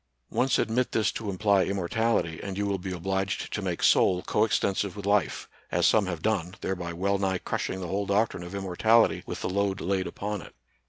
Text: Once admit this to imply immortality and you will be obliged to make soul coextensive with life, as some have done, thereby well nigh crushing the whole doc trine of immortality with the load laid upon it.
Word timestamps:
Once 0.31 0.57
admit 0.57 0.93
this 0.93 1.11
to 1.11 1.29
imply 1.29 1.63
immortality 1.63 2.39
and 2.41 2.57
you 2.57 2.65
will 2.65 2.79
be 2.79 2.91
obliged 2.91 3.53
to 3.53 3.61
make 3.61 3.83
soul 3.83 4.23
coextensive 4.23 4.95
with 4.95 5.05
life, 5.05 5.47
as 5.71 5.85
some 5.85 6.07
have 6.07 6.23
done, 6.23 6.55
thereby 6.61 6.91
well 6.91 7.19
nigh 7.19 7.37
crushing 7.37 7.79
the 7.81 7.87
whole 7.87 8.07
doc 8.07 8.29
trine 8.29 8.41
of 8.41 8.55
immortality 8.55 9.21
with 9.27 9.43
the 9.43 9.47
load 9.51 9.79
laid 9.79 10.07
upon 10.07 10.41
it. 10.41 10.55